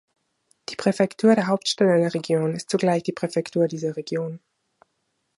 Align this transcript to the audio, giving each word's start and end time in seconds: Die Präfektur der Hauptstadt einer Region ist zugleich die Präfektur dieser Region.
Die 0.69 0.75
Präfektur 0.75 1.35
der 1.35 1.45
Hauptstadt 1.45 1.87
einer 1.87 2.11
Region 2.11 2.55
ist 2.55 2.71
zugleich 2.71 3.03
die 3.03 3.11
Präfektur 3.11 3.67
dieser 3.67 3.95
Region. 3.95 4.39